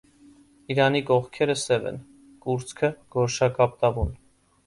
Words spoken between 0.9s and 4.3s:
կողքերը սև են, կուրծքը՝ գորշակապտավուն։